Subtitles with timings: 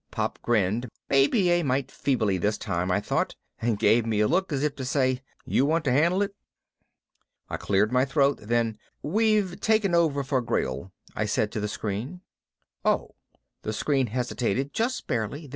[0.09, 4.51] Pop grinned, maybe a mite feebly this time, I thought, and gave me a look
[4.51, 6.35] as if to say, "You want to handle it?"
[7.51, 8.39] I cleared my throat.
[8.41, 12.21] Then, "We've taken over for Grayl," I said to the screen.
[12.83, 13.11] "Oh."
[13.61, 15.49] The screen hesitated, just barely.